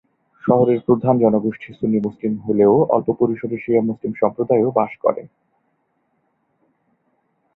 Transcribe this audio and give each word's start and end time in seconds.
শহরের 0.43 0.79
প্রধান 0.85 1.15
জনগোষ্ঠী 1.19 1.69
সুন্নি 1.73 1.99
মুসলিম 1.99 2.33
হলে 2.39 2.63
অল্প 2.89 3.07
পরিসরে 3.19 3.55
শিয়া 3.57 3.81
মুসলিম 3.81 4.11
সম্প্রদায়ও 4.21 4.69
বাস 4.71 4.91
করে। 5.03 5.23